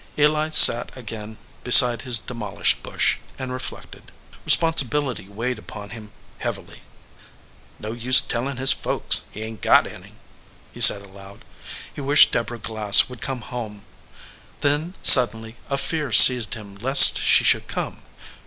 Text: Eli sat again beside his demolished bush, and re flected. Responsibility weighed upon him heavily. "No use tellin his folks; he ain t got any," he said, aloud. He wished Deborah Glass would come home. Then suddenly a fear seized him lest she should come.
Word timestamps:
Eli 0.17 0.49
sat 0.49 0.89
again 0.97 1.37
beside 1.63 2.01
his 2.01 2.17
demolished 2.17 2.81
bush, 2.81 3.17
and 3.37 3.53
re 3.53 3.59
flected. 3.59 4.01
Responsibility 4.45 5.29
weighed 5.29 5.59
upon 5.59 5.91
him 5.91 6.11
heavily. 6.39 6.81
"No 7.77 7.91
use 7.91 8.19
tellin 8.19 8.57
his 8.57 8.73
folks; 8.73 9.21
he 9.29 9.43
ain 9.43 9.57
t 9.57 9.61
got 9.61 9.85
any," 9.85 10.13
he 10.73 10.81
said, 10.81 11.03
aloud. 11.03 11.45
He 11.93 12.01
wished 12.01 12.31
Deborah 12.31 12.57
Glass 12.57 13.09
would 13.09 13.21
come 13.21 13.41
home. 13.41 13.83
Then 14.61 14.95
suddenly 15.03 15.55
a 15.69 15.77
fear 15.77 16.11
seized 16.11 16.55
him 16.55 16.77
lest 16.77 17.19
she 17.21 17.43
should 17.43 17.67
come. 17.67 18.01